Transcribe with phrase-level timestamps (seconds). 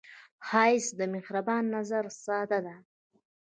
[0.47, 2.75] ښایست د مهربان نظر ساه ده